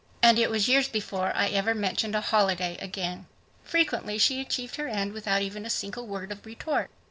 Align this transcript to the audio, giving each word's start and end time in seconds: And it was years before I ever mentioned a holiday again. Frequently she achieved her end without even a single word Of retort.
And 0.23 0.39
it 0.39 0.49
was 0.49 0.67
years 0.67 0.87
before 0.89 1.31
I 1.35 1.49
ever 1.49 1.75
mentioned 1.75 2.15
a 2.15 2.21
holiday 2.21 2.75
again. 2.77 3.27
Frequently 3.63 4.17
she 4.17 4.41
achieved 4.41 4.77
her 4.77 4.87
end 4.87 5.13
without 5.13 5.43
even 5.43 5.63
a 5.63 5.69
single 5.69 6.07
word 6.07 6.31
Of 6.31 6.43
retort. 6.43 6.89